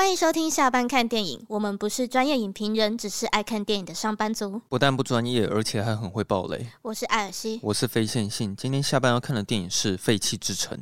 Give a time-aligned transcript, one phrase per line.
[0.00, 1.44] 欢迎收听下班看电影。
[1.46, 4.58] 我们不是专业影评人，只是爱看电影的上班族。
[4.66, 6.66] 不但不专业，而且还很会爆雷。
[6.80, 8.56] 我是艾尔西，我是非线性。
[8.56, 10.78] 今天下班要看的电影是《废弃之城》。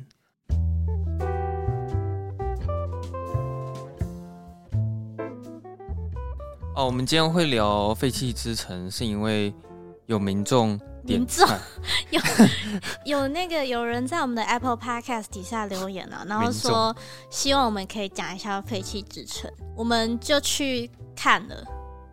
[6.77, 9.53] 哦，我们今天会聊《废弃之城》，是因为
[10.07, 10.81] 有民众。
[11.17, 11.49] 民众
[12.11, 12.21] 有
[13.05, 16.95] 有那个有人在我们的 Apple Podcast 底下留言了，然后说
[17.31, 21.65] 希望我们可以讲一下《废弃之城》，我们就去看了。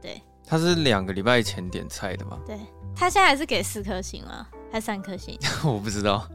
[0.02, 2.40] 对，他是两个礼拜前点菜的吗？
[2.46, 2.58] 对，
[2.96, 4.48] 他现在还是给四颗星吗？
[4.72, 5.38] 还是三颗星？
[5.64, 6.28] 我不知道。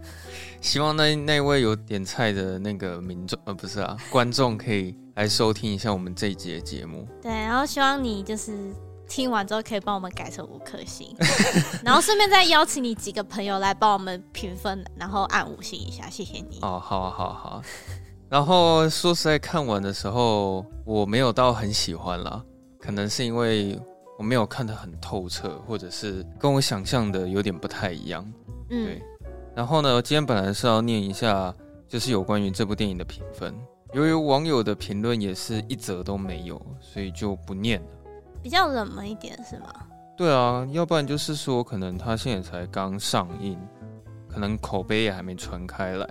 [0.61, 7.09] 希望那那位有点菜的那个民众呃，不是啊，观众可以来收听一下我们这一集的节目。
[7.23, 8.73] 对，然后希望你就是。
[9.11, 11.13] 听完之后可以帮我们改成五颗星，
[11.83, 16.61] 然后顺便再邀请你几个朋友来帮我们评分，然后按五星一下，谢谢你。
[16.63, 17.63] 哦，好啊，好啊，好啊。
[18.29, 22.41] 然后说实在，看完的时候我没有到很喜欢啦，
[22.79, 23.77] 可能是因为
[24.17, 28.25] 我没有看得很透彻，或者是跟我想象的有点不太一样。
[28.71, 29.03] 嗯，对。
[29.57, 31.53] 然后呢，今天本来是要念一下，
[31.89, 33.53] 就是有关于这部电影的评分，
[33.93, 37.89] 由于网友的评论也是一则都没有，所以就不念了。
[38.43, 39.73] 比较冷门一点是吗？
[40.17, 43.59] 对啊，要不然就是说，可能它现在才刚上映，
[44.29, 46.07] 可能口碑也还没传开来，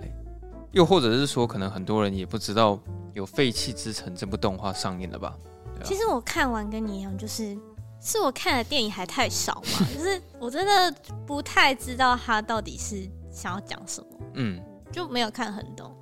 [0.72, 2.78] 又或者是说，可能很多人也不知道
[3.12, 5.36] 有《废弃之城》这部动画上映了吧？
[5.80, 7.56] 啊、其实我看完跟你一样，就是
[8.00, 15.94] 是我看的电影还太少嘛， 就是我真的不太知道他到底是想要讲什么，嗯，就没有看很懂。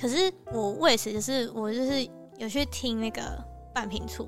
[0.00, 2.08] 可是我为此就是我就是
[2.38, 3.20] 有去听那个
[3.74, 4.26] 半瓶醋。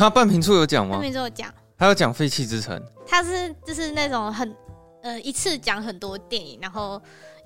[0.00, 0.94] 他半瓶醋有讲吗？
[0.94, 2.74] 半瓶醋有讲，他有讲《废弃之城》。
[3.06, 4.56] 他是就是那种很
[5.02, 6.98] 呃一次讲很多电影，然后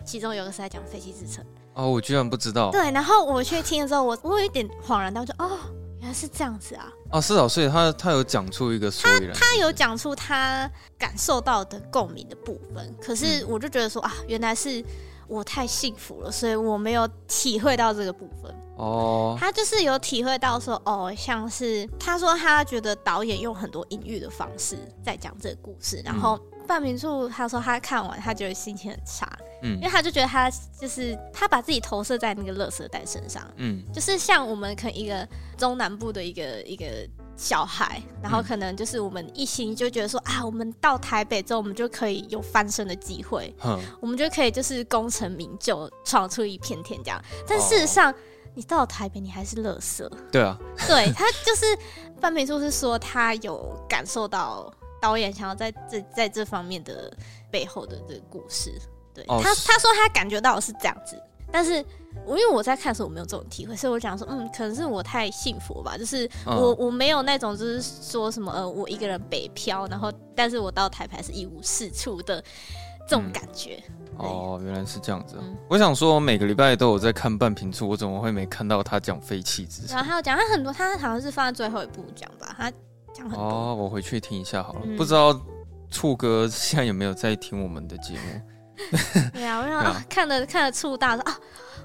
[0.05, 1.43] 其中有个是在讲《废弃之城》。
[1.75, 2.71] 哦，我居然不知道。
[2.71, 5.59] 对，然后我去听的时候，我我有一点恍然大悟，哦，
[5.99, 6.89] 原来是这样子啊。
[7.11, 14.81] 哦，是哦，所以他他有讲出一个所以然，他他有讲出他感受到的共鸣的部分，可是我就觉得说、嗯、啊，原来是。
[15.29, 18.55] 我太幸福了，所以我没有体会到这个部分。
[18.77, 19.39] 哦，oh.
[19.39, 29.31] 他就是有体会到说，哦，像是他说他觉得导演用很多隐喻的方式在讲这个故事，然后半瓶醋他说他看完他觉得心情很差，
[29.63, 36.87] 嗯，因为他就觉得他就是他把自己投射在那个乐色袋身上，嗯，就是像我们可能一个中南部的一个一个。
[37.37, 47.21] 小孩，然后可能就是我们一心就觉得说、嗯、啊，我们到台北之后，我们就可以有翻身的机会，嗯、我们就可以就是功成名就，闯出一片天这样。
[47.47, 48.15] 但事实上，哦、
[48.55, 50.11] 你到了台北，你还是乐色。
[50.31, 50.57] 对啊，
[50.87, 51.65] 对他就是
[52.21, 57.13] 半瓶醋是说他有感受到导演想要在这在这方面的
[57.51, 58.73] 背后的这个故事。
[59.13, 61.21] 对、哦、他他说他感觉到的是这样子。
[61.55, 61.73] 但是
[62.27, 72.43] 我因为我在看的时候我没有这种体会，所以我讲说，嗯，可能是我太幸福吧，就是我、嗯、我没有那种就是说什么呃，我一个人北漂，然后但是我到台北是一无是处的
[73.09, 73.81] 这种感觉。
[74.19, 75.37] 嗯、哦，原来是这样子。
[75.41, 79.97] 嗯、我想说，我每个礼拜都有在看半瓶醋，我怎么会没看到他讲废弃之城？
[79.97, 82.69] 然后他有讲，他很多，他好像是放在最后一步讲吧，他
[83.15, 83.45] 讲很多。
[83.45, 84.81] 哦，我回去听一下好了。
[84.87, 85.41] 嗯、不知道
[85.89, 88.41] 醋哥现在有没有在听我们的节目？
[89.33, 91.39] 对啊，我想、啊、看了看了醋大说啊，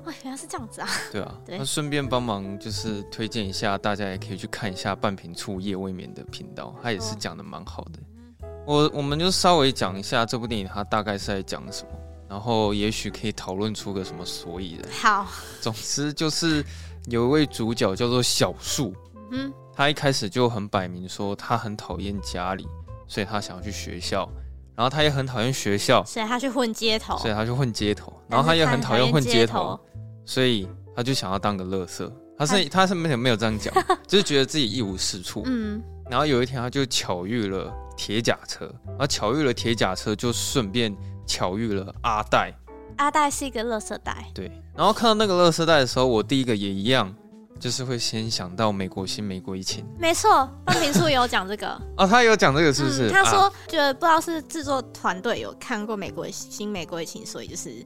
[0.05, 0.89] 哇，原来是这样子啊！
[1.11, 7.99] 对啊，对那顺便帮忙就是推荐一下，大家也可以去看一下半瓶醋夜未眠的频道，他也是讲的蛮好的。
[8.41, 11.89] 哦、我我们就稍微讲一下这部电影，它大概是在讲什么，
[12.27, 14.91] 然后也许可以讨论出个什么所以然。
[14.91, 15.27] 好，
[15.61, 16.63] 总之就是
[17.05, 18.95] 有一位主角叫做小树，
[19.31, 22.67] 嗯，他一开始就很摆明说他很讨厌家里，
[23.07, 24.29] 所以他想要去学校。
[24.79, 27.17] 然后他也很讨厌学校，所以他去混街头。
[27.17, 28.13] 所以他去混街头。
[28.29, 29.77] 然后他也很讨厌混街头，
[30.25, 32.09] 所以他就想要当个乐色。
[32.37, 33.73] 他是他是没有没有这样讲，
[34.07, 35.43] 就是觉得自己一无是处。
[35.47, 35.83] 嗯。
[36.09, 40.95] 然后有一天他就巧遇了铁甲车，然后巧遇了铁甲车，就顺便
[41.27, 42.53] 巧遇了阿戴。
[42.95, 44.31] 阿戴是一个乐色袋。
[44.33, 44.49] 对。
[44.73, 47.13] 然后看到那个乐色袋的时候，我第一个也一样。
[47.59, 53.09] 就是会先想到美国新美国疫情，没错，方平树也有讲这个 哦，他有讲这个是不是？
[53.09, 57.85] 嗯、他说觉得不知道是制作团队有看过美国新美国疫情，所以就是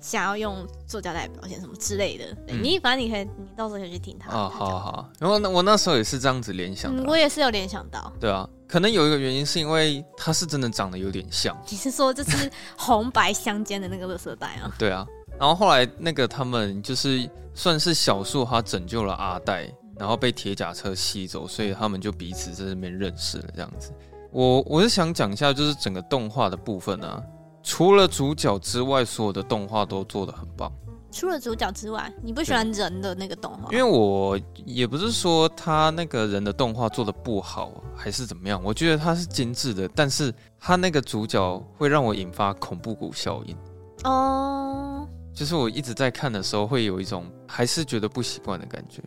[0.00, 2.24] 想要用塑胶袋表现什么之类的。
[2.48, 4.30] 嗯、你反正你可以，你到时候可以去听他。
[4.30, 8.12] 哦，好好好，然后那我那时候也是这样子联想的、嗯，我也是有联想到。
[8.20, 11.56] 对啊，可能有一个原因是因为他是真的长得有点像。
[11.70, 14.70] 你是说这是红白相间的那个垃圾袋啊？
[14.78, 15.06] 对啊。
[15.38, 23.92] 然后后来那个他们就是算是小树，他拯救了阿黛，然后被铁甲车吸走，所以他们就彼此在这边认识了这样子。
[24.32, 27.22] 我我是想讲一下，就是整个动画的部分啊，
[27.62, 30.70] 除了主角之外，所有的动画都做得很棒。
[31.12, 33.70] 除了主角之外，你不喜欢人的那个动画？
[33.72, 43.56] 因为我也不是说他那个人的动画做的不好，还是怎么样，我觉得他是精致的，但是他那个主角会让我引发恐怖谷效应。
[44.04, 49.02] 哦，就是我一直在看的时候，会有一种还是觉得不习惯的感觉。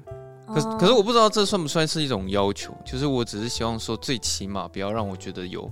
[0.47, 5.69] 可是可是我不知道这算不算是一种要求，就是我只是希望说，最起码不要让我觉得有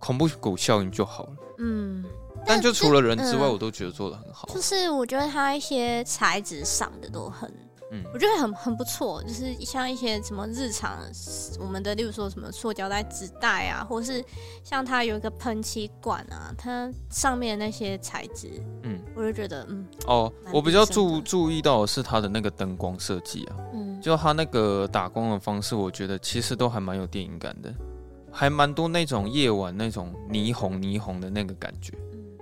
[0.00, 1.32] 恐怖谷效应就好了。
[1.58, 2.04] 嗯。
[2.44, 4.48] 但就除了人之外，我都觉得做的很好。
[4.52, 7.52] 就是我觉得它一些材质上的都很，
[7.90, 9.22] 嗯，我觉得很很不错。
[9.24, 10.98] 就是像一些什么日常
[11.58, 14.24] 我们的，例如说什么塑胶袋、纸袋啊，或是
[14.62, 27.74] 像它有一个喷漆罐啊，它上面的那些材质，嗯，我就觉得，嗯，哦，我比较注注意到的是它的那个灯光设计啊，嗯，就它那个打光的方式，我觉得其实都还蛮有电影感的，
[28.30, 31.92] 还蛮多那种夜晚那种霓虹霓虹的那个感觉。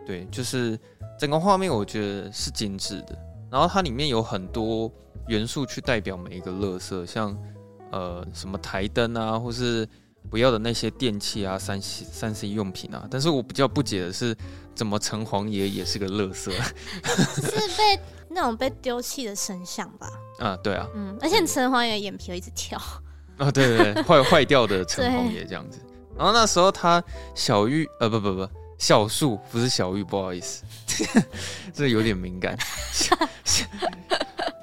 [0.06, 0.78] 对，就是
[1.18, 3.18] 整个画面，我觉得是精致的。
[3.50, 4.90] 然后它里面有很多
[5.28, 7.36] 元素去代表每一个乐色，像
[7.90, 9.88] 呃什么台灯啊，或是
[10.30, 13.06] 不要的那些电器啊、三 C 三 C 用品啊。
[13.10, 14.36] 但是我比较不解的是，
[14.74, 16.50] 怎么城隍爷也是个乐色？
[16.50, 20.08] 是被那种被丢弃的神像吧？
[20.40, 22.78] 啊，对啊，嗯，而且城隍爷眼皮一直跳。
[23.36, 25.78] 啊，对对对， 坏坏掉的城隍爷这样子。
[26.16, 27.02] 然后那时候他
[27.34, 28.48] 小玉，呃，不不不。
[28.78, 30.62] 小树不是小玉，不好意思，
[31.74, 32.56] 这有点敏感。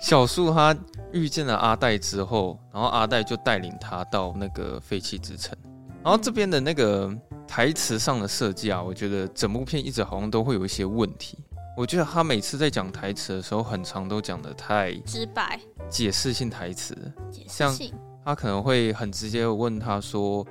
[0.06, 0.78] 小树他
[1.12, 5.58] 遇见了阿黛之后，然后阿黛就带领他到那个废弃之城。
[6.04, 7.12] 然后这边的那个
[7.48, 11.40] 台词上的设计啊，我觉得整部片一直好像都会有一些问题。
[11.76, 15.60] 我觉得他每次在讲台词的时候，很长都讲得太直白，
[15.90, 16.96] 解释性台词。
[17.48, 17.76] 像
[18.24, 20.46] 他可能会很直接问他说：“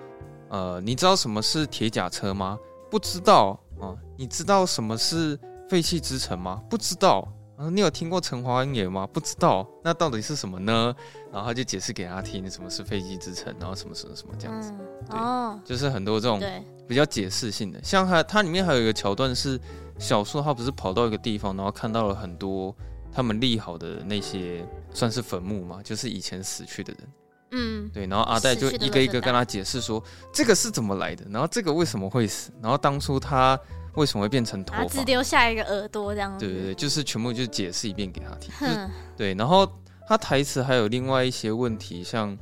[0.50, 2.58] 呃，你知道什么是铁甲车吗？”
[2.90, 3.94] 不知道啊？
[4.16, 6.60] 你知道什么是废弃之城吗？
[6.68, 7.70] 不知道啊？
[7.70, 9.06] 你有听过城隍爷吗？
[9.12, 10.94] 不知道，那到底是什么呢？
[11.32, 14.70] 然后他就解释给他听什么是飞机之城，然后什么什么什么这样子。
[14.72, 14.78] 嗯、
[15.10, 16.40] 对哦，就是很多这种
[16.86, 19.58] 比较解释性的，像他它里面还有一个桥段是
[19.98, 22.74] 小树他不是跑到一个地方，然后看到了很多
[23.12, 27.08] 他们立好的那些算是坟墓嘛，就是以前死去的人。
[27.56, 30.02] 嗯，对，然后阿黛就一个一个跟他解释说，
[30.32, 33.56] 这个是怎么来的，然后这个为什么会死，然后当初他
[33.96, 36.44] 为什么会变成头发，只留下一个耳朵这样子。
[36.44, 38.52] 对对对，就是全部就解释一遍给他听。
[38.58, 39.70] 哼对，然后
[40.06, 42.36] 他台词还有另外一些问题，像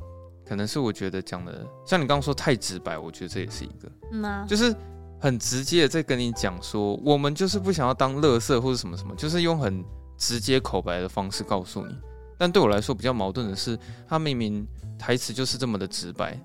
[0.45, 4.75] 可能是我觉得讲的，像你刚刚说太直白，我觉得这也是一个，嗯啊，就是
[5.19, 9.83] 很直接的在跟你讲说，我们就是不想要当垃圾或者什么什么，就是用很
[10.17, 11.95] 直接口白的方式告诉你。
[12.37, 13.77] 但对我来说比较矛盾的是，
[14.07, 14.67] 他明明
[14.99, 16.37] 台词就是这么的直白，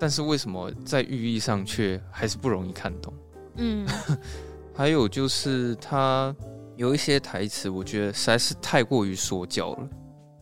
[0.00, 3.14] 但是为什么在寓意上却还是不容易看懂？
[3.56, 3.86] 嗯，
[4.74, 6.34] 还有就是他
[6.76, 9.88] 有一些台词，我觉得实在是太过于说教了。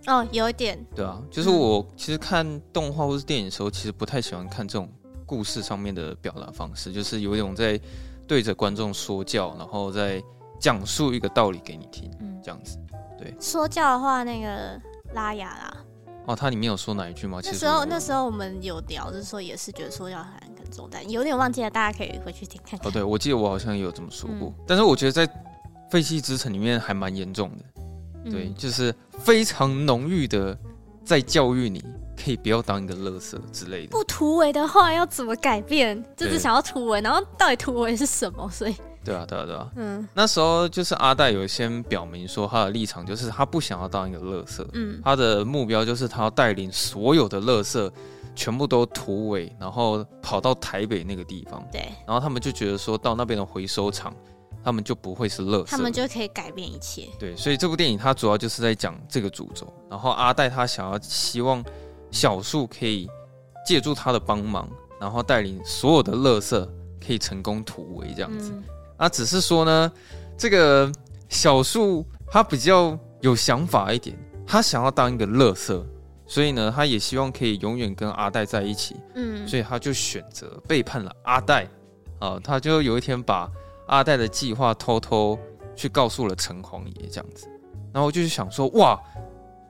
[0.07, 0.85] 哦，有一点。
[0.95, 4.89] 对啊，就是我其实看动画或是电影的时候，其实不太喜欢看这种
[5.27, 7.79] 故事上面的表达方式，就是有一种在
[8.27, 10.23] 对着观众说教，然后再
[10.59, 12.79] 讲述一个道理给你听，嗯，这样子。
[13.19, 14.81] 对，说教的话，那个。
[15.15, 15.77] 拉雅啦，
[16.25, 17.39] 哦，他里面有说哪一句吗？
[17.45, 20.52] 那时候那时候我们有聊，就是说也是觉得说要很
[21.09, 22.89] 有点忘记了，大家可以回去听看看。
[22.89, 25.29] 哦，对，我记得我好像也有这么说过，嗯、但是我觉得在
[25.91, 27.83] 废弃之城里面还蛮严重的，
[28.25, 30.57] 嗯、对，就是非常浓郁的
[31.05, 31.85] 在教育你，
[32.17, 33.89] 可以不要当一个乐色之类的。
[33.89, 36.03] 不突围的话要怎么改变？
[36.17, 38.49] 就是想要突围，然后到底突围是什么？
[38.51, 38.75] 所以。
[39.05, 39.69] 对啊，对啊，对啊。
[39.75, 44.65] 嗯，那时候就是阿戴有先表明说他的立场，就是他不想要当一个乐色。
[44.75, 47.91] 嗯，他的目标就是他要带领所有的垃圾
[48.35, 51.63] 全部都突围，然后跑到台北那个地方。
[51.71, 54.15] 对，然后他们就觉得说到那边的回收厂，
[54.65, 57.09] 他们就不会是垃圾，他们就可以改变一切。
[57.19, 59.73] 对，所以这部电影它主要就是在讲这个主轴。
[59.91, 61.65] 然后阿黛他想要希望
[62.11, 63.09] 小树可以
[63.67, 64.69] 借助他的帮忙，
[65.01, 66.69] 然后带领所有的垃圾
[67.05, 68.51] 可以成功突围这样子。
[68.53, 68.63] 嗯
[68.99, 69.91] 他只是说呢，
[70.39, 70.93] 这个
[71.29, 75.85] 小树他比较有想法一点，他想要当一个垃圾，
[76.33, 78.97] 所以呢，他也希望可以永远跟阿黛在一起。
[79.17, 81.69] 嗯，所以他就选择背叛了阿黛。
[82.21, 83.47] 啊，他就有一天把
[83.87, 85.39] 阿黛的计划偷偷
[85.77, 87.47] 去告诉了城隍爷，这样子。
[87.93, 88.99] 然后我就想说，哇，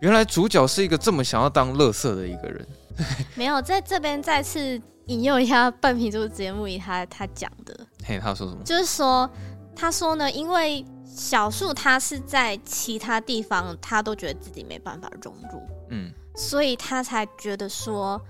[0.00, 2.64] 原来主角是一个这么想要当乐色的一个人。
[3.35, 4.81] 没有在这边再次。
[5.07, 8.62] 引用一下半瓶醋节目里他他讲的，嘿，他说什么？
[8.62, 9.28] 就是说，
[9.75, 18.20] 他说呢，因为小树他是在其他地方，他都觉得自己没办法融入，嗯，所以他才觉得说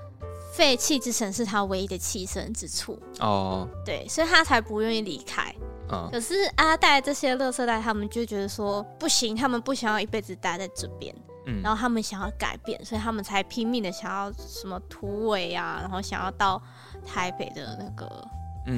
[0.55, 2.99] 废弃之城是他唯一的栖身之处。
[3.21, 5.55] 哦，对，所以他才不愿意离开。
[5.91, 11.15] 嗯，可是阿黛这些乐色袋，他们就觉得说不行，他们不想要一辈子待在这边。
[11.47, 16.63] 嗯，然后他们想要改变，所以他们才拼命的想要什么突围啊，然后想要到
[17.05, 18.29] 台北的那个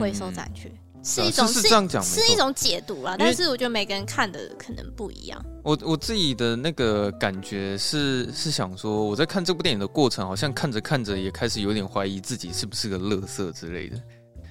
[0.00, 3.14] 回收站去，嗯、是一种是，是这样讲，是一种解读啦。
[3.18, 5.44] 但是我觉得每个人看的可能不一样。
[5.62, 14.00] 我我自己的那个感觉是是想说，我在看这部电影的过程，好像看着看着也开始有点怀疑自己是不是个乐色之类的。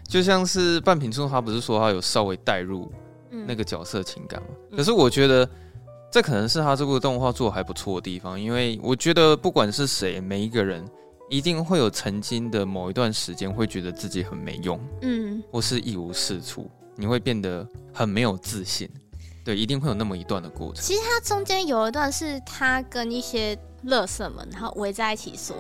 [0.07, 2.91] 就像是半瓶醋，他不是说他有稍微带入
[3.47, 4.49] 那个角色情感吗？
[4.71, 5.49] 嗯、可是我觉得。
[6.11, 10.85] 这可能是他这部动画做的还不错的地方，因为我觉得不管是谁，每一个人
[11.33, 18.87] 一定会有曾经的某一段时间会觉得自己很没用，嗯，或是一无是处，你会变得很没有自信，
[19.43, 20.83] 对，一定会有那么一段的过程。
[20.83, 25.55] 其实他中间有一段是他跟一些乐色们，然后围在一起说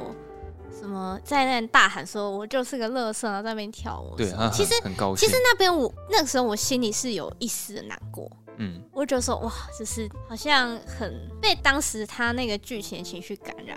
[0.79, 4.15] 什么，在那大喊说“我就是个乐色”，然后在那边跳舞。
[4.15, 5.27] 对，他其实很高兴。
[5.27, 8.29] 其实那边我那个时候我心里是有一丝的难过。
[8.57, 13.75] 嗯，我就觉得说哇，就是好像很被当时他那个剧情情绪感染。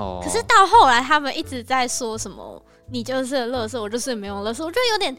[0.00, 5.16] 哦，可是到后来他们一直在说什么“你就是乐色，我就是没有乐色”，我觉得有点。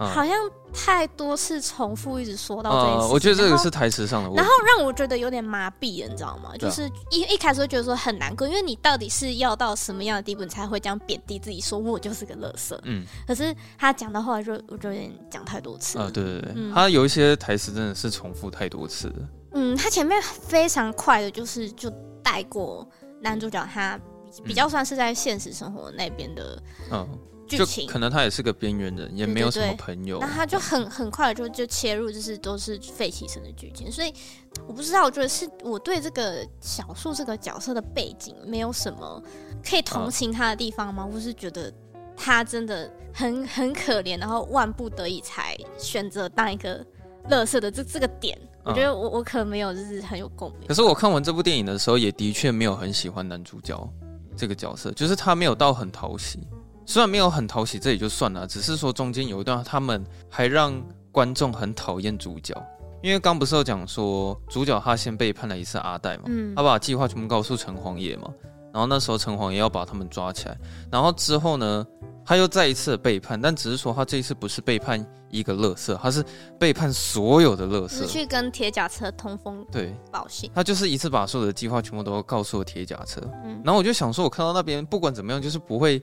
[0.00, 0.32] 好像
[0.72, 3.08] 太多次重复，一直说到这一次，呃。
[3.08, 6.56] 我觉得这个是台词上的问题，然后让我觉得有点麻痹了，你知道吗？
[6.56, 12.78] 就是一一开始会觉得说很难过，因为你到底是要到什么样的地步，你才会这样贬低自己，说我就是个垃圾。
[12.84, 13.04] 嗯。
[13.26, 15.98] 可是他讲到后来就，我就有点讲太多次。
[15.98, 19.28] 啊、呃，对对对，嗯、他有一些台词真的是重复太多次了。
[19.54, 21.90] 嗯，他前面非常快的，就是就
[22.22, 22.88] 带过
[23.20, 23.98] 男主角，他
[24.44, 26.62] 比较算是在现实生活那边的。
[26.90, 27.08] 嗯。
[27.48, 30.18] 剧情可能他也是个边缘人，也没有什么朋友。
[30.20, 33.90] 那他就很很快就就切入，就是都是废弃生的剧情。
[33.90, 34.12] 所以
[34.66, 39.22] 我不知道，我觉得是我对这个小树这个角色的背景没有什么
[39.64, 41.08] 可以同情他的地方吗？
[41.10, 41.72] 我、啊、是觉得
[42.14, 46.84] 他真的很很可怜，然后万不得已才选择当一个
[47.30, 50.68] 乐色的这这个点，我觉得我我可能没有就是很有共鸣。
[50.68, 53.74] 可是我看完这部电影的时候，也的确没有很喜欢男主角
[54.38, 56.38] 这个角色，就是他没有到很讨喜。
[56.86, 62.54] 虽然没有很讨喜，这也就算了，只是说中间有一段，他们还让观众很讨厌主角，
[63.02, 68.32] 因为刚不是有讲说主角他先背叛了一次阿黛嘛，嗯，他把计划全部告诉城隍爷嘛，
[68.78, 70.56] 然后那时候城隍爷要把他们抓起来，
[70.88, 71.84] 然后之后呢，
[72.24, 76.24] 他又再一次的背叛，但只是说他这一次不是背叛一个乐色，他是
[76.60, 86.00] 背叛所有的乐色，去跟铁甲车通风对报信，他就是一次把所有的计划全部都告诉了铁甲车，嗯，然后我就想说，我看到那边不管怎么样，就是不会。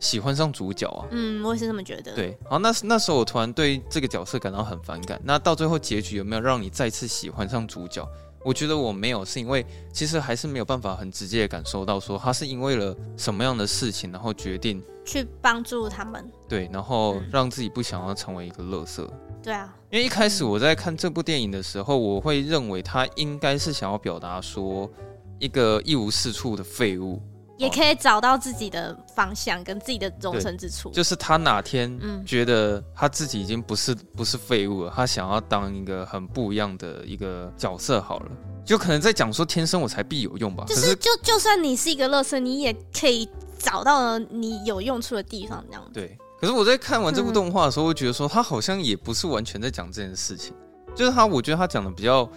[0.00, 1.08] 喜欢上主角啊？
[1.10, 2.14] 嗯，我也是这么觉得。
[2.14, 5.20] 对，好，那那时候我突然对这个角色感到很反感。
[5.24, 8.08] 那到最后结局有没有让你再次喜欢上主角？
[8.44, 16.24] 我觉得我没有，是因为其实还是没有办法很直接的感受到说他是因为了什么样的事情，然后决定去帮助他们。
[16.48, 19.06] 对，然后让自己不想要成为一个垃圾。
[19.42, 24.90] 对啊，因为一开始我在看这部电影的时候，我会认为他应该是想要表达说
[25.38, 27.20] 一个一无是处的废物。
[27.58, 30.88] 也可以找到自己的方向跟自己的容身之处。
[30.90, 38.30] 就是他哪天觉得他自己已经不是不是废物了，他想要当一个很不一样的一个角色好了，
[38.64, 40.64] 就可能在讲说天生我才必有用吧。
[40.68, 45.90] 就是就就算你是一个乐色，你也可以找到你有用处的地方，这样子。
[45.92, 46.16] 对。
[46.40, 50.54] 可是我在看完这部动画的时候，我觉得说他好像也不是完全在讲这件事情，
[50.94, 52.30] 就是他我觉得他讲的比较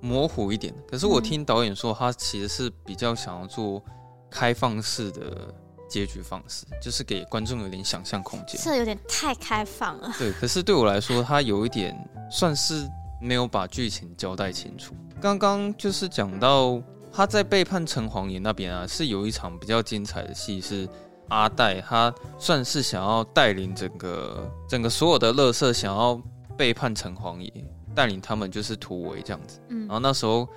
[0.00, 0.72] 模糊一点。
[0.88, 3.82] 可是我听导演说，他其实是比较想要做。
[4.30, 5.52] 开放式的
[5.88, 8.60] 结局方式，就是给观众有点想象空间。
[8.62, 10.12] 这有点太开放了。
[10.16, 11.96] 对，可是对我来说，它有一点
[12.30, 12.88] 算是
[13.20, 14.94] 没有把剧情交代清楚。
[15.20, 16.80] 刚刚就是讲到
[17.12, 20.88] 他在背叛城隍爷那边啊，是有一场比较精彩的戏，是
[21.28, 26.20] 阿黛他算是想要带领整个整个所有的乐色，想要
[26.56, 27.52] 背叛城隍爷，
[27.94, 29.60] 带领他们就是突围这样子。
[29.70, 30.48] 嗯，然后那时候。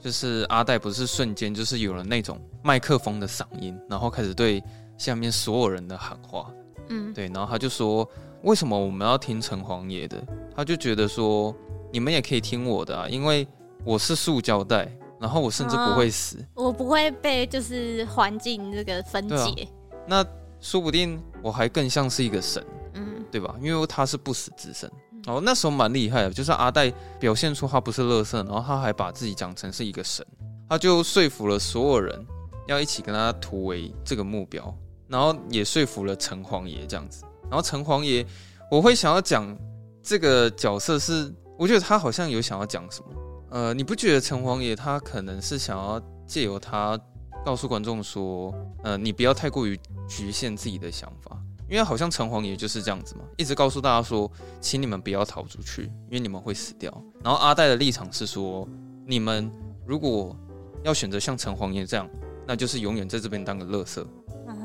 [0.00, 4.62] 就是阿戴不是瞬间就是有了那种麦克风的嗓音，然后开始对
[4.96, 6.50] 下面所有人的喊话，
[6.88, 8.08] 嗯，对，然后他就说，
[8.42, 10.22] 为什么我们要听城隍爷的？
[10.56, 11.54] 他就觉得说
[11.92, 13.46] 你们也可以听我的啊，因为
[13.84, 14.90] 我是塑胶袋，
[15.20, 19.68] 然后我甚至不会死，我不会被就是环境这个分解，啊，
[20.06, 20.26] 那
[20.60, 22.64] 说不定我还更像是一个神，
[22.94, 23.54] 嗯，对吧？
[23.60, 24.90] 因为他是不死之身。
[25.26, 30.26] 哦，那时候蛮厉害的，就是阿呆表现出他不是乐色，然后他还把自己讲成是一个神，
[30.68, 32.18] 他就说服了所有人
[32.66, 34.74] 要一起跟他突围这个目标，
[35.08, 37.24] 然后也说服了城隍爷这样子。
[37.50, 38.24] 然后城隍爷，
[38.70, 39.56] 我会想要讲
[40.02, 43.08] 这个角色是，我觉得他好像有想要讲什么。
[43.50, 46.98] 呃，你不觉得城隍爷他可能是想要借由他
[47.44, 51.36] 告诉观众说，呃，你不要太过于局限自己的想法。
[51.70, 56.92] 因为好像城隍爷就是这样子嘛，一直告诉大家说，请你们不要逃出去，因为你们会死掉。
[57.22, 58.68] 然后阿戴的立场是说，
[59.06, 59.50] 你们
[59.86, 60.36] 如果
[60.82, 62.10] 要选择像城隍爷这样，
[62.44, 64.04] 那就是永远在这边当个乐色。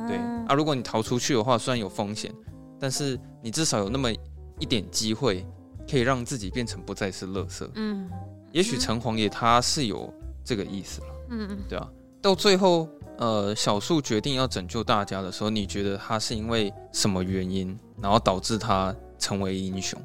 [0.08, 2.34] 对啊，如果你逃出去的话，虽然有风险，
[2.80, 4.12] 但是你至少有那么
[4.60, 5.46] 一点机会，
[5.90, 7.70] 可以让自己变成不再是乐色。
[7.76, 8.10] 嗯，
[8.52, 10.12] 也许城隍爷他是有
[10.44, 11.08] 这个意思了。
[11.30, 11.88] 嗯嗯，对啊。
[12.22, 20.00] 到最后，呃，小树决定要拯救大家的时候，你觉得他是因为什么原因，然后导致他成为英雄？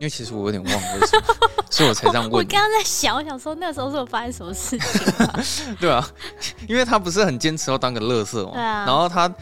[0.00, 1.24] 因为其实我有点忘了为什么，
[1.70, 2.32] 所以我才这样问。
[2.32, 5.44] 我刚刚在想，我想说那时候是我发生什么事情啊？
[5.80, 6.08] 对啊，
[6.68, 8.52] 因为他不是很坚持要当个乐色嘛。
[8.52, 8.84] 对啊。
[8.86, 9.32] 然后他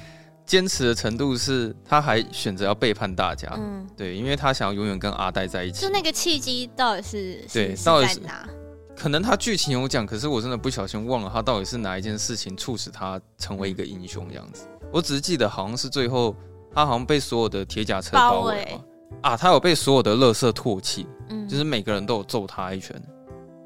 [0.47, 3.53] 坚持的程度是，他还选择要背叛大家。
[3.59, 3.87] 嗯。
[3.95, 5.83] 对，因为他想要永远跟阿呆在一起。
[5.83, 7.45] 就那个契机到底是？
[7.53, 8.49] 对，到底是哪？
[8.97, 14.67] 可能他剧情有讲，可是我真的不小心忘了他到底是哪一件事情促使他成为一个英雄这样子。
[14.91, 16.35] 我只是记得好像是最后
[16.73, 18.85] 他好像被所有的铁甲车包围了。
[19.23, 23.00] 啊，他有被所有的垃圾唾弃，嗯，就是每个人都有揍他一拳，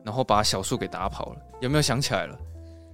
[0.05, 1.37] 然后把小树给打跑了。
[1.61, 2.37] 有没有想起来了？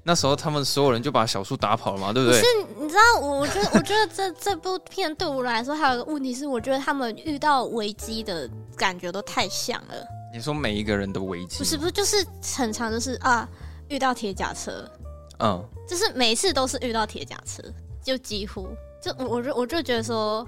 [0.05, 2.40] 那时候他们所有人就把小树打跑了嘛，对不对？
[2.40, 9.95] 不是，你知道，我我觉得， 我觉得这这部片对我来说还有个问题是，我觉得他们遇到危机的感觉都太像了。
[10.33, 11.59] 你说每一个人的危机？
[11.59, 13.49] 不是，不是，就是很长就是啊，
[13.88, 14.88] 遇到铁甲车，
[15.38, 17.62] 嗯，就是每次都是遇到铁甲车，
[18.02, 18.68] 就几乎
[19.00, 20.47] 就我我就我就觉得说。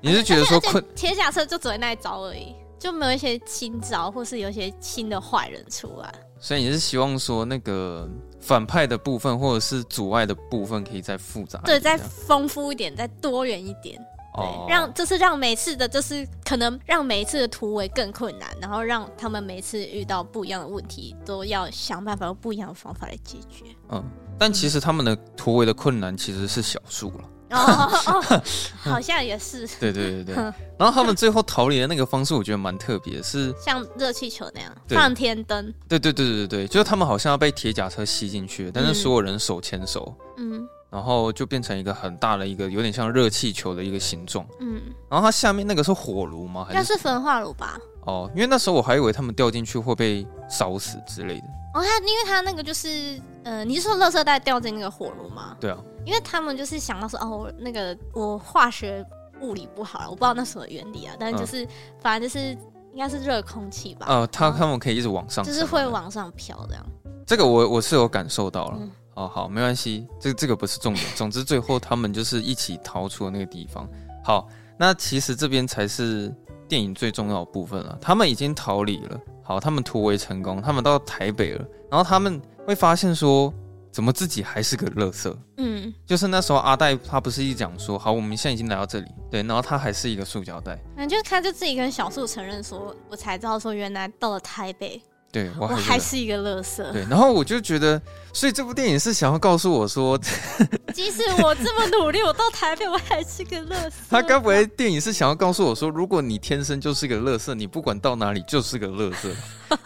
[0.00, 6.14] 你是觉得说困铁甲车就只会那一招而已，就没有一些新招，或是有一些新的坏人出来。
[6.38, 14.00] 所以你是希望说那个反派的部分，或者是阻碍的部分，可以再复杂，对，再丰富一点，再多元一点，
[14.34, 23.64] 哦，让就是让每次的，就是可能让每一次的突围更困难，然后让他们每次遇到不一样的问题，都要想办法用不一样的方法来解决。
[23.90, 24.02] 嗯，
[24.38, 27.24] 但其实他们的突围的困难其实是小数了。
[27.50, 27.58] 哦
[28.06, 28.42] 哦，
[28.78, 29.66] 好像也是。
[29.80, 30.34] 对对对对。
[30.78, 35.74] 然后他们最后逃离的那个方式，我觉得蛮特别，是 像热气球那样放天灯。
[35.88, 44.80] 对对对对对对，就是他们好像要被铁甲车吸进去，但是所有人手牵手，嗯，然后就变成一个很大的一个有点像热气球的一个形状，嗯。
[45.08, 46.66] 然后它下面那个是火炉吗？
[46.68, 47.78] 应该是焚化炉吧？
[48.06, 51.46] 哦，因为那时候我还以为他们掉进去会被烧死之类的。
[51.74, 55.56] 哦，他因为他那个就是，呃，你是说垃圾袋掉进那个火炉吗？
[55.60, 55.78] 对啊。
[56.06, 59.04] 因为他们就是想到说，哦，那个我化学
[59.42, 61.68] 物理不好了，我不知道那什么原理啊，但是就是、嗯、
[62.00, 62.56] 反正就是
[62.94, 64.06] 应该是热空气吧。
[64.08, 66.84] 呃，他他们可以一直往上，就是会往上飘这样。
[67.26, 68.78] 这个我我是有感受到了。
[68.80, 71.06] 嗯、好好，没关系，这这个不是重点。
[71.14, 73.88] 总之最后他们就是一起逃出了那个地方。
[74.24, 76.34] 好，那其实这边才是
[76.68, 77.98] 电影最重要的部分了。
[78.00, 83.52] 他们已经逃离了，好，他们突围成功，他们到台北了，然后他们会发现说。
[83.92, 85.36] 怎么自己还是个垃圾？
[85.56, 95.02] 嗯，就是那时候阿黛他不是一讲说好，我们现在已经来到这里，对，然后他还是一个塑胶袋，那就是他就自己跟小树承认说，我才知道说原来到了台北。
[95.32, 96.90] 对我还，是一个乐色。
[96.92, 100.18] 对，然后我就觉得，所以这部电影是想要告诉我说，
[100.92, 103.96] 即使我这么努力，我到台北我还是个乐色。
[104.10, 109.28] 他该不会电影是想要告诉我说，如果你天生就是个乐色，你不管到哪里就是个乐色，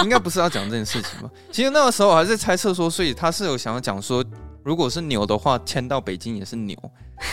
[0.00, 1.30] 应该不是要讲这件事情吧？
[1.52, 4.24] 其实那个时候我还在猜测说，所以他是有想要讲说，
[4.62, 6.74] 如果是牛的话，迁到北京也是牛，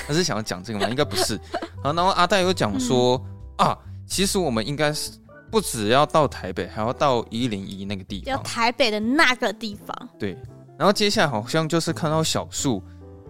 [0.05, 0.89] 他是想要讲这个吗？
[0.89, 1.39] 应该不是。
[1.81, 3.15] 然后阿黛又讲说、
[3.59, 5.11] 嗯、啊，其实我们应该是。
[5.51, 10.09] 不只要到台北，还要到一零一那个地方，要台北的那个地方。
[10.17, 10.37] 对，
[10.79, 12.81] 然后接下来好像就是看到小树，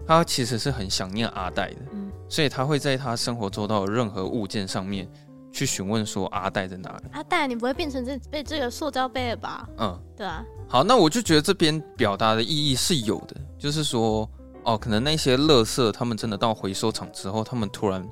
[0.06, 5.06] 他其实是很想念阿黛的，嗯，所以他会在他生活周到的任何物件上面
[5.52, 7.04] 去询问说阿黛在哪里。
[7.12, 9.68] 阿黛，你不会变成这被这个塑胶杯了吧？
[9.78, 10.44] 嗯，对啊。
[10.68, 14.30] 好，那我就觉得这边表达的意义是有的，就是说，
[14.62, 18.08] 哦，可能那些垃圾，他们真的到回收厂之后，他们突然。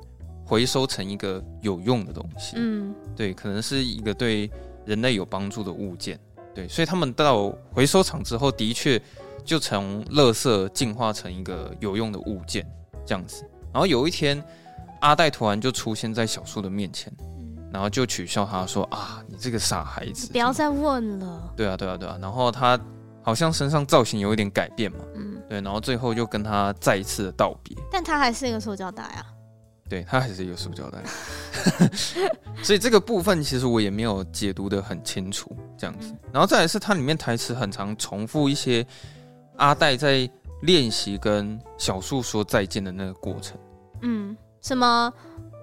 [0.51, 4.51] 回收成一个有用的东西，嗯，对，可能是一个对
[4.83, 6.19] 人类有帮助的物件，
[6.53, 9.01] 对，所以他们到回收厂之后，的确
[9.45, 12.69] 就从垃圾进化成一个有用的物件，
[13.05, 13.49] 这样子。
[13.71, 14.43] 然后有一天，
[14.99, 17.09] 阿黛突然就出现在小树的面前，
[17.71, 22.17] 然后就取笑他说：“啊，你这个傻孩子，不要再问了。”对啊，对啊，对啊。
[22.21, 22.77] 然后他
[23.21, 25.61] 好像身上造型有一点改变嘛，嗯，对。
[25.61, 29.25] 然后最后就跟他再一次的道别，但他还是一个塑胶袋啊。
[29.91, 31.03] 对，它还是一个塑胶袋，
[32.63, 36.15] 所以这个部分其实我也没有解读的很清楚，这样子。
[36.31, 38.87] 然后再来是它里面台词很常重复一些
[39.57, 40.29] 阿黛在
[40.61, 43.57] 练习跟小树说再见的那个过程。
[44.01, 45.11] 嗯，什么？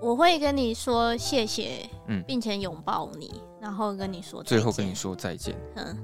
[0.02, 5.58] 我会跟你说谢谢，嗯，并且拥抱你，然后跟你说最后跟你说再见。
[5.76, 5.96] 嗯，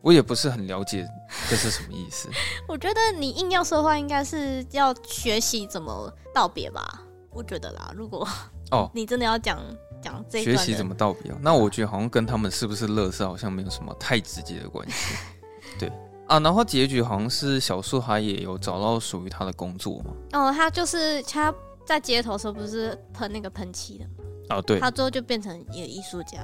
[0.00, 1.06] 我也不是很了解
[1.48, 2.28] 这是什么意思。
[2.66, 7.00] 我觉得你硬要说的话，应该是要学习怎么道别吧。
[7.30, 8.26] 我觉得啦，如果
[8.70, 9.58] 哦， 你真的要讲
[10.02, 15.14] 讲这学习怎么道别，那我觉得好像跟他们是不是乐色好像没有什么太直接的关系。
[15.78, 15.90] 对
[16.26, 20.12] 啊，然后结局好像是小树他也有找到属于他的工作嘛。
[20.32, 21.52] 哦，他就是他
[21.84, 24.56] 在街头的时候不是喷那个喷漆的吗？
[24.56, 26.38] 哦，对，他最后就变成一个艺术家。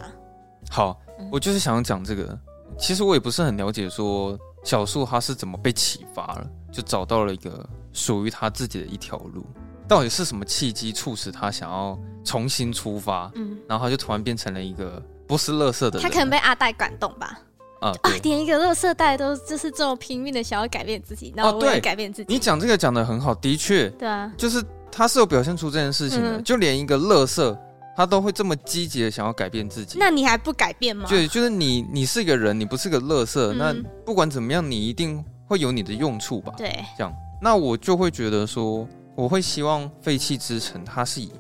[0.70, 2.38] 好，我就是想讲这个。
[2.78, 9.46] 其实我也不是很了解，说小树他是怎么被启发了，就找到了一个属于他自己的一条路。
[9.88, 13.30] 到底是什么契机促使他想要重新出发？
[13.34, 16.02] 嗯，然后他就突然变成了一个不是乐色的人。
[16.02, 17.38] 他可能被阿呆感动吧？
[17.80, 22.32] 啊，啊，连一个乐色袋都就是这么拼命的想要改变自己，然后我也改变自己。
[22.32, 27.58] 你讲这个讲的很好，的确，对啊，就是他是有表现出这件事情的，就连一个乐色。
[27.98, 31.08] 他都会这么积极的想要改变自己，那你还不改变吗？
[31.08, 33.54] 对，就是你，你是一个人，你不是个乐色。
[33.54, 36.52] 嗯、那不管怎么样，你一定会有你的用处吧？
[36.58, 41.32] 对，这样，那我就会觉得说，我会希望废弃之城，它是以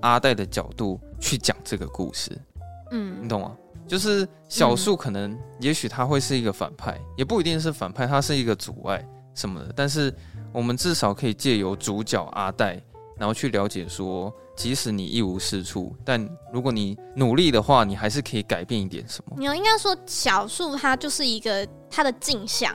[0.00, 2.30] 阿呆的角度去讲这个故事。
[2.92, 3.56] 嗯，你懂吗？
[3.86, 9.72] 就是小树可能，也许他会是一个反派，嗯、也不一定是反派，他是一个阻碍什么的。
[9.76, 10.14] 但是
[10.52, 12.80] 我们至少可以借由主角阿呆，
[13.18, 14.32] 然后去了解说。
[14.56, 19.34] 即使你一无是处，但如果你努力的话，你还是可以改变一点什么。
[19.36, 22.72] 你应该说，小树他就是一个他的镜像，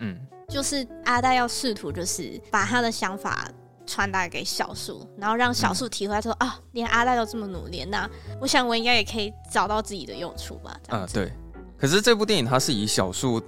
[0.00, 0.18] 嗯，
[0.48, 3.46] 就是阿呆要试图就是把他的想法
[3.88, 8.08] 传达给小树，然后让小树体会说、嗯、啊，连阿赖都这么努力，那
[8.40, 10.80] 我想我应该也可以找到自己的用处吧。
[10.88, 11.32] 啊，对。
[11.76, 13.42] 可是这部电影它是以小树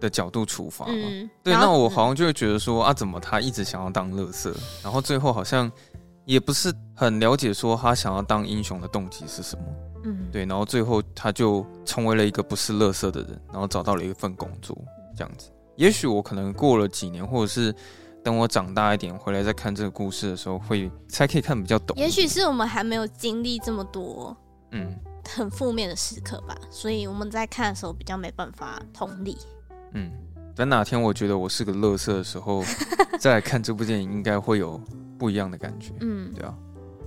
[0.00, 0.92] 的角度出发嘛？
[0.94, 1.54] 嗯，对。
[1.54, 5.70] 那我好像就会觉得说啊，怎么他一直想要当乐色，然后最后好像。
[6.26, 9.64] 也不是很了解，说他想要当英雄的动机是什么。
[10.04, 14.74] 嗯，对，然后最后他就成为了一个不是乐色的人，然后找到了一份工作，
[15.14, 15.50] 这样子。
[15.76, 17.74] 也许我可能过了几年，或者是
[18.24, 21.96] 等我长大一点回来再看这个故事的时候，会才可以看比较懂。
[21.96, 24.36] 也许是我们还没有经历这么多，
[24.72, 24.92] 嗯，
[25.28, 29.36] 很负面的时刻吧，所以我们在看的时候比较没办法同理。
[29.92, 30.10] 嗯，
[30.56, 32.64] 等哪天我觉得我是个乐色的时候，
[33.20, 34.80] 再来看这部电影，应该会有。
[35.16, 36.52] 不一样的感觉，嗯，对啊。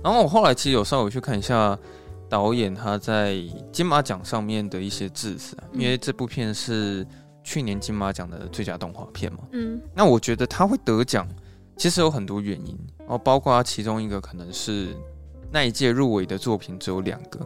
[0.02, 1.78] 然后我后来其实有稍微去看一下
[2.26, 3.36] 导演他在
[3.70, 7.06] 金马奖上面的一些致辞，嗯，因为这部片是
[7.48, 9.80] 去年金马奖的最佳动画片嘛，嗯。
[9.94, 11.26] 那我觉得他会得奖，
[11.78, 14.94] 其实有很多原因，然后包括其中一个可能是
[15.50, 17.40] 那一届入围的作品只有两个。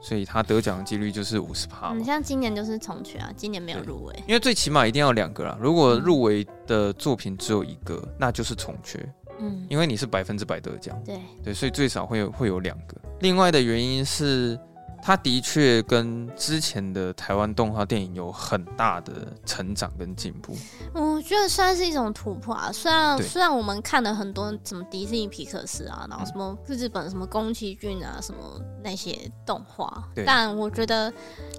[0.00, 1.92] 所以他得奖的几率就是五十趴。
[1.92, 4.14] 你像今年就是重缺啊，今年没有入围。
[4.28, 8.98] 因为最起码一定要两个啦，如果入围的作品只有一个，嗯、那就是重缺。
[9.40, 10.96] 嗯，因为你是百分之百得奖。
[11.04, 12.96] 对对，所以最少会有会有两个。
[13.18, 14.56] 另外的原因是。
[15.02, 19.12] 他的确跟之前的台湾动画电影有很大的
[19.44, 20.54] 成长跟进步，
[20.92, 22.70] 我觉得算是一种突破啊。
[22.72, 28.38] 虽然虽然我们看了很多什么迪士尼皮克斯啊，然后什么日本什么宫崎骏啊，什么
[28.84, 31.10] 那些动画，但我觉得《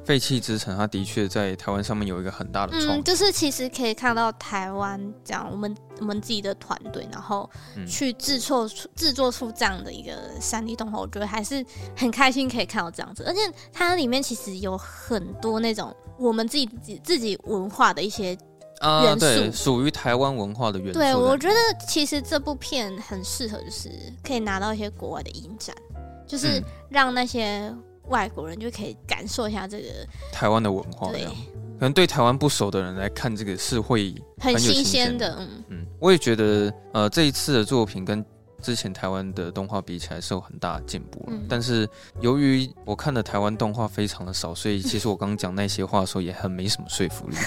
[0.05, 7.47] 废弃之城》它的确在台湾上面有一个很大的创，嗯，就是其实可以看到台湾这样我们我们自己的团队，然后
[7.87, 11.63] 去制作出制作出这样的一个三 D 动画，我觉得还是
[11.95, 13.23] 很开心可以看到这样子。
[13.27, 13.39] 而且
[13.71, 18.35] 它里面其实有很多那种我们自己自己自己文化的一些
[18.81, 20.99] 元素，属于台湾文化的元素。
[20.99, 21.55] 对，我觉得
[21.87, 23.91] 其实这部片很适合，就是
[24.23, 25.75] 可以拿到一些国外的影展，
[26.27, 26.59] 就是
[26.89, 27.71] 让那些
[28.07, 29.89] 外国人就可以感受一下这个
[30.33, 31.11] 台湾的文化。
[31.11, 31.27] 对，
[31.81, 35.35] 可能对台湾不熟的人来看这个是会很新鲜的。
[35.39, 38.23] 嗯嗯，我也觉得，呃，这一次的作品跟。
[38.61, 47.35] 之前台湾的动画比起来是有很大的进步了，嗯、但是由于我看的台湾动画非常的少，所以其实我刚刚讲那些话的时候也很没什么说服力。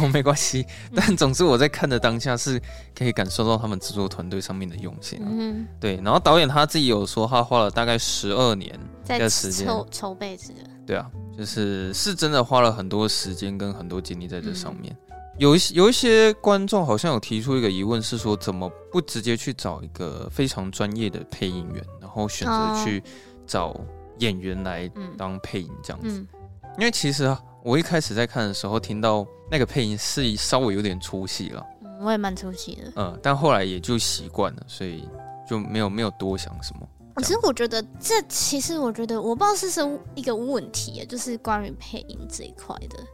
[0.00, 2.58] 哦，没关系，但总之我在看的当下是
[2.96, 5.20] 可以感受到他们制作团队上面的用心。
[5.22, 5.96] 嗯，对。
[5.96, 10.60] 然后导演他自己有说，他花了大概十二年的时间筹筹备这个。
[10.86, 14.96] 对啊，就是是真的花了很多时间跟很多精力在这上面。
[15.10, 23.02] 嗯有一些有一些观众好像有提出一个疑问，是说怎么不直接去找一个非常专业的配音员，然后选择去
[23.46, 23.78] 找
[24.18, 26.08] 演员来当配音这样子？
[26.20, 26.28] 嗯
[26.62, 31.66] 嗯、因为其实啊，我一开始在看的时候，听到那个配音是稍微有点出戏了。
[31.82, 32.92] 嗯，我也蛮出戏的。
[32.94, 35.08] 嗯，但后来也就习惯了，所以
[35.48, 36.88] 就没有没有多想什么。
[37.22, 39.80] 其实我觉得这其实我觉得我不知道是是
[40.14, 43.04] 一个问题，就是关于配音这一块的。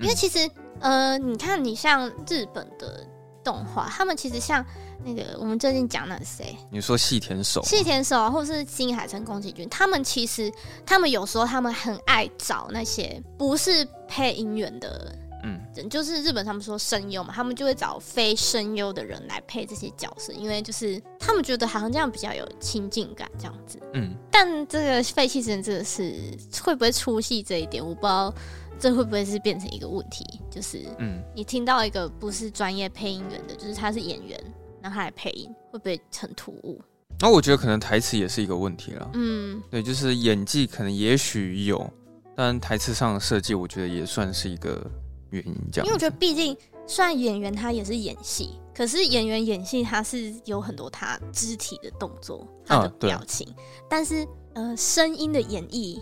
[0.00, 3.06] 因为其实，呃，你看，你像日本的
[3.44, 4.64] 动画，他们其实像
[5.04, 6.56] 那个我们最近讲的谁？
[6.70, 7.62] 你说细田守？
[7.62, 10.50] 细田守啊，或者是新海诚宫崎骏，他们其实
[10.86, 23.80] 他们有时候他们很爱找那些不是配音员的嗯，就是日本他们说声优嘛，他们就会找非声优的人来配这些角色，因为就是他们觉得好像这样比较有亲近感这样子。
[23.94, 26.14] 嗯，但这个废弃之人真的是
[26.62, 28.34] 会不会出戏这一点，我不知道
[28.80, 34.42] 这会不会是变成一个问题，就是嗯，你听到一个不是专业配音员的，就是他是演员，
[34.80, 36.80] 让他来配音，会不会很突兀？
[37.20, 39.10] 那我觉得可能台词也是一个问题了。
[39.12, 41.88] 嗯，对，就是演技可能也许有，
[42.34, 44.90] 但台词上的设计，我觉得也算是一个
[45.28, 45.54] 原因。
[45.70, 53.54] 这样，因为我觉得毕竟虽然演员他也是演戏，可是演员演戏他是有很多他肢体的动作、他的表情，啊、
[53.90, 56.00] 但是呃，声音的演绎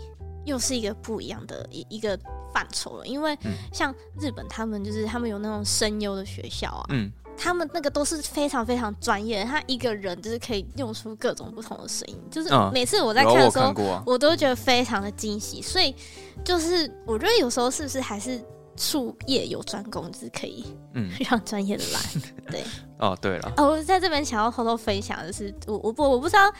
[0.49, 2.19] 又是一个不一样的一一个
[2.53, 3.07] 范畴了。
[3.07, 3.37] 因为
[3.71, 6.85] 像日本，他们就是他们有那种声优的学校啊。
[6.89, 7.11] 嗯。
[7.41, 13.73] 他们那个都是非常非常专业的，他一个人就是可以用出各种不同的声音，就是每次我在看的时候，
[14.05, 15.61] 我都觉得非常的惊喜。
[15.61, 15.95] 所以
[16.43, 18.43] 就是我觉得有时候是不是还是
[18.79, 21.99] 术业有专攻，就是可以嗯 让专业的来。
[22.15, 22.63] 嗯、对
[22.97, 26.51] 哦，对了哦，我在这边想要偷偷分享的是，我我不我不知道。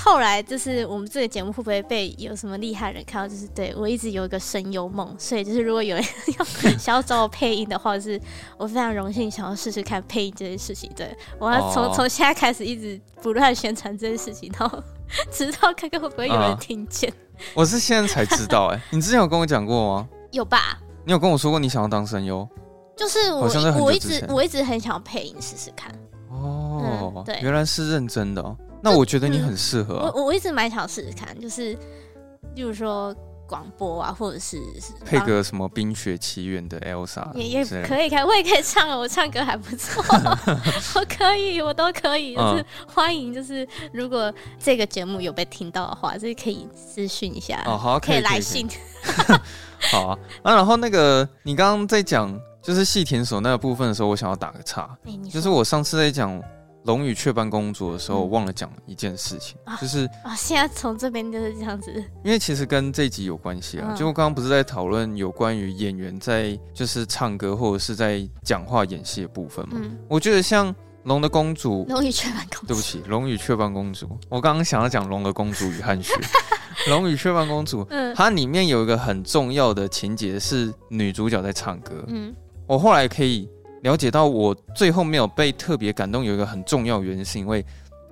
[0.00, 3.26] 后来就是我们这个节目会不会被有什么厉害人看到？
[3.26, 6.04] 就是对我一直有一个声优梦，所以就是如果有人
[6.38, 6.44] 要
[6.78, 8.20] 想要找我配音的话，就是
[8.56, 10.88] 我非常荣幸想要试试看配音这件事情。
[10.94, 12.08] 对，我要从从、oh.
[12.08, 14.80] 现在开始一直不断宣传这件事情，然后
[15.32, 17.10] 直到看看会不会有人听见。
[17.10, 17.14] Uh,
[17.54, 20.08] 我是现在才知道哎、欸，你之前有跟我讲过吗？
[20.30, 20.78] 有吧？
[21.08, 22.46] 你有跟我说过你想要当声优？
[22.94, 23.48] 就是我
[23.82, 25.90] 我一直我一直很想要配音试试看。
[26.28, 28.54] 哦、oh, 嗯，对，原来是认真的哦。
[28.82, 30.12] 那我觉得你很适合。
[30.14, 31.72] 我我一直蛮想试试看，就是，
[32.54, 33.16] 例如说
[33.48, 34.62] 广播啊，或者是
[35.06, 40.04] 配个什么《冰雪奇缘》的 Elsa，也也可以看， 我也可以唱，我唱歌还不错，
[41.00, 44.32] 我可以，我都可以，就是欢迎，就是如果
[44.62, 48.68] 这个节目有被听到的话，就是可以私讯一下，哦好，可以来信。
[49.90, 56.38] 好啊，啊，然后那个你刚刚在讲就是细田所那个部分的时候，我想要打个岔，欸、就是我上次在讲。
[56.84, 61.92] 龙与雀斑公主的时候，我忘了讲一件事情，嗯、就是啊，现在从这边就是这样子。
[62.24, 69.74] 因为其实跟这一集有关系啊，嗯、就我刚刚不是在讨论有关于演员在就是唱歌或者是在讲话演戏的部分嘛。
[69.82, 76.14] 嗯、我觉得像龙的公主，龙与雀斑公主，对不起，龙与雀斑公主，我刚刚想要讲龙的公主与汉雪，
[76.88, 82.34] 龙与雀斑公主，嗯，它里面有一个很重要的情节是女主角在唱歌，嗯，
[82.66, 83.46] 我后来可以。
[83.88, 87.64] 了解到我最后没有被特别感动，有一个很重要原因，是因为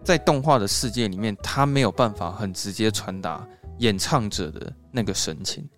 [0.03, 3.47] 在动画的世界里面，他没有办法很直接传达
[3.81, 5.69] 演唱者的那个神情。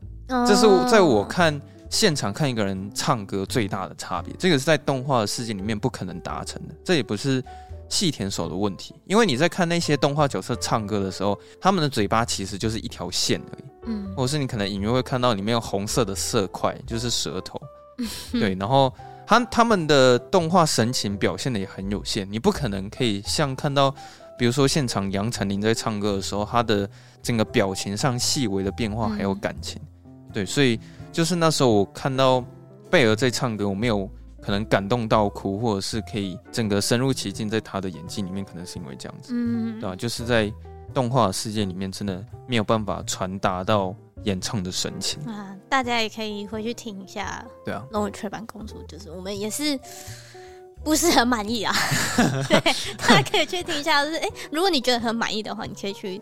[0.47, 4.33] 这是在我看现场看一个人唱歌最大的差别。
[4.39, 6.75] 这个是在动画的世界里面不可能达成的。
[6.85, 7.43] 这也不是
[7.89, 13.65] 细田守的问题，因为你在看那些动画角色唱歌的时候，他们的嘴巴其实就是一条线而已。
[13.87, 17.61] 嗯，或者是你可能隐约会看到里面有红色的色块，就是舌头。
[18.31, 18.95] 对，然后。
[19.29, 23.95] 他他们的动画神情表现的也很有限，你不可能可以像看到，
[24.39, 26.89] 比如说现场杨丞琳在唱歌的时候，他的
[27.23, 30.81] 整个表情上细微的变化还有感情，嗯、对，所以
[31.13, 32.43] 就是那时候我看到
[32.91, 34.11] 贝儿在唱歌，我没有
[34.41, 39.95] 可能感动到哭，或者是可以整个深入其境在他的演技里面，可能是因为这样子，嗯，对吧？
[39.95, 40.51] 就是在
[40.95, 43.95] 动画世界里面，真的没有办法传达到。
[44.25, 47.45] 演唱的神情啊，大家也可以回去听一下。
[47.65, 49.79] 对啊，《龙与雀斑公主》就是我们也是
[50.85, 51.75] 不是很满意啊。
[52.49, 52.61] 对，
[52.99, 54.05] 大家可以去听一下。
[54.05, 56.21] 就是哎、欸，如果你觉得很满意的话，你可以去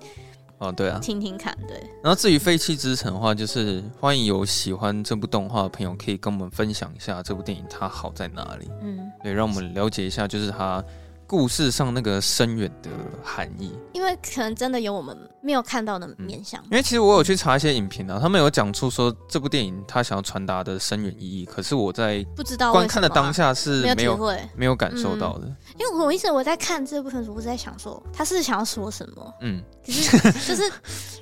[0.59, 1.57] 哦，对啊，听听看。
[1.67, 1.79] 对。
[2.03, 8.71] 然后至于《废弃之城》的话，就是欢迎有喜欢这部动画的朋友可以跟我们分享一下这部电影它好在哪里。
[8.83, 10.85] 嗯，对，让我们了解一下，就是它。
[11.27, 12.91] 故事上那个深远的
[13.23, 16.61] 含义，因为可能真的有我们没有看到的面向。
[16.63, 25.47] 嗯、因为其实我有去查一些影评啊，他们有讲出说这部电影他想要传达的深远意义，可是我在不知道观看的当下是没有没有，没有感受到的。
[25.47, 30.73] 嗯、因为我一直我在看这部分时，我在想说他是想要说什么，嗯，可是就是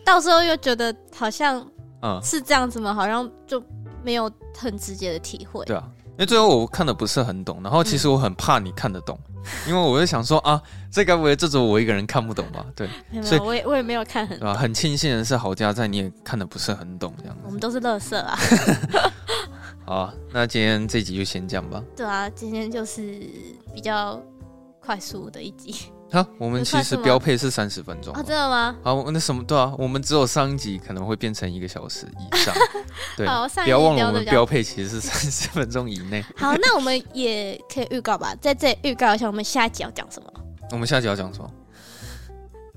[0.05, 1.67] 到时候又觉得好像
[2.03, 2.93] 嗯是这样子吗？
[2.93, 3.63] 好像就
[4.03, 5.65] 没有很直接的体会。
[5.65, 9.19] 对啊，因为最后我看的不是很懂，然后其实我很怕你看得懂。
[9.29, 9.35] 嗯
[9.69, 10.59] 因为我就想说啊，
[10.91, 12.65] 这该不会这种我一个人看不懂吧？
[12.75, 12.89] 对，
[13.23, 14.55] 所以我也我也没有看很懂。
[14.55, 17.43] 很庆幸的是，好家在你也看的不是很懂这样子。
[17.45, 18.39] 我们都是乐色啊。
[19.85, 21.83] 好啊，那今天这集就先这样吧。
[21.95, 23.21] 对啊，今天就是
[23.75, 24.19] 比较
[24.81, 25.93] 快速的一集。
[26.13, 28.77] 好，我们其实标配是三十分钟啊，真的吗？
[28.83, 32.55] 好，那什么对啊，我们只有上一集可能会变成一个小时以上，
[33.17, 36.25] 对，好，不要忘了我们标配其实是三十分钟以内。
[36.37, 40.33] 好，那我们也可以预告吧，在这里预告一下我们下一集要讲什么。
[40.71, 41.51] 我们下一集要讲什么？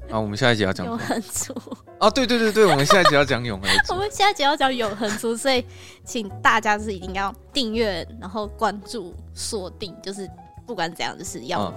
[0.09, 0.85] 啊，我们下一集要讲？
[0.85, 1.53] 永恒族。
[1.99, 3.93] 哦，对对对对，我们下一集要讲永恒族。
[3.93, 5.63] 我们下一集要讲永恒族，所以
[6.05, 10.29] 请大家是一定要订阅，然后关注、锁定，就是
[10.65, 11.73] 不管怎样，就是要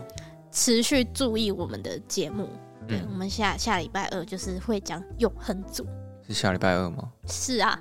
[0.51, 2.49] 持续注意我们的节目。
[2.83, 5.87] 嗯、对，我们下下礼拜二就是会讲永恒族。
[6.27, 7.11] 是下礼拜二吗？
[7.27, 7.79] 是啊。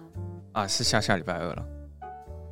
[0.51, 1.65] 啊，是下下礼拜二了。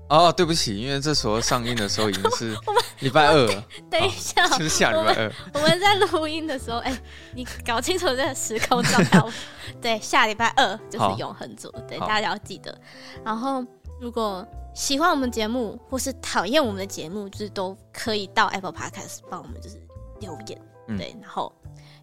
[0.10, 2.56] 哦，对不起，因为这时候上映的时候已经是
[3.01, 3.65] 礼拜二了。
[3.89, 5.32] 等一下，就是下礼拜二。
[5.53, 7.01] 我们在录音的时候，哎、欸，
[7.36, 9.21] 你搞清楚这个时空状态。
[9.82, 12.80] 对，下礼拜二就是永恒族，对，大家要记得。
[13.25, 13.62] 然后，
[13.99, 19.75] 如果喜欢我们节目，或是讨厌我们的节目，就是都可以到 Apple Podcast 帮我们就是
[20.19, 20.62] 留言。
[20.88, 21.51] 嗯、对，然后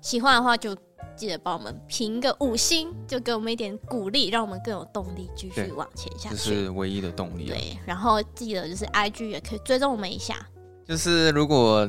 [0.01, 0.77] 喜欢的话就。
[1.17, 6.35] 记得帮我们评个五星，就给我们一点鼓励，让我们更有动力继续往前下去。
[6.35, 7.55] 这是唯一的动力啊。
[7.57, 10.45] 对，然后记得就是 IG 也可以追踪我们一下。
[10.85, 11.89] 就是如果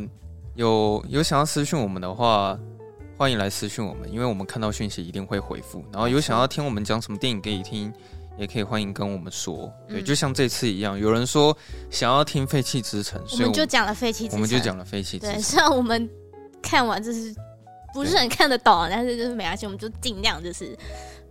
[0.53, 2.55] 有有想要私讯我们的话，
[3.17, 5.83] 欢迎来私讯我们，因为我们看到讯息一定会回复。
[5.91, 7.91] 然后有想要听我们讲什么电影可以听，
[8.37, 9.71] 也可以欢迎跟我们说。
[9.87, 11.55] 对，就像这次一样，有人说
[11.89, 15.35] 想要听《废弃之城》，所以我们就讲了《废弃之城》，我们就讲了《废弃之城》。
[15.37, 16.09] 对，虽然我们
[16.61, 17.33] 看完就是。
[17.93, 20.77] 不是很看得懂，但是就是没关系，我们就尽量就是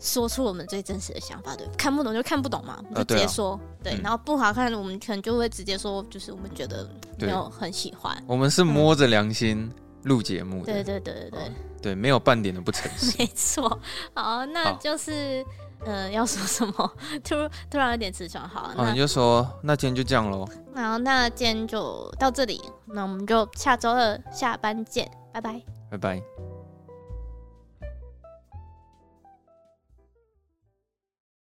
[0.01, 1.55] 说出我们最真实的想法。
[1.55, 3.61] 对，看不懂就看不懂嘛，我们就直接说。
[3.83, 6.88] 对，对，然后不好看，我们可能就会直接说，就是我们觉得
[7.19, 8.17] 没有很喜欢。
[8.27, 9.71] 我们是摸着良心
[10.05, 10.73] 录节目的。
[10.73, 13.14] 对对对对对，对，没有半点的不诚实。
[13.21, 13.79] 没错。
[14.14, 15.45] 好，那就是
[15.85, 16.92] 呃，要说什么？
[17.23, 17.35] 突
[17.70, 18.40] 突然有点词穷。
[18.40, 20.47] 好，那你就说，那今天就这样喽。
[20.75, 25.61] 好，那今天就到这里，那我们就下周二下班见，拜拜。
[25.90, 26.54] 拜拜。